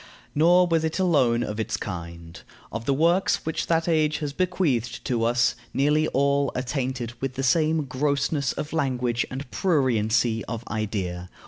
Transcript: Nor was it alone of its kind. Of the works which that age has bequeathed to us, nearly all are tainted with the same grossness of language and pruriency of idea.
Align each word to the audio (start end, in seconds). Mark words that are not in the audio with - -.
Nor 0.33 0.65
was 0.65 0.83
it 0.83 0.97
alone 0.97 1.43
of 1.43 1.59
its 1.59 1.77
kind. 1.77 2.41
Of 2.71 2.85
the 2.85 2.93
works 2.95 3.45
which 3.45 3.67
that 3.67 3.87
age 3.87 4.17
has 4.17 4.33
bequeathed 4.33 5.05
to 5.05 5.23
us, 5.23 5.53
nearly 5.75 6.07
all 6.07 6.51
are 6.55 6.63
tainted 6.63 7.13
with 7.21 7.35
the 7.35 7.43
same 7.43 7.85
grossness 7.85 8.51
of 8.53 8.73
language 8.73 9.27
and 9.29 9.51
pruriency 9.51 10.41
of 10.47 10.63
idea. 10.71 11.29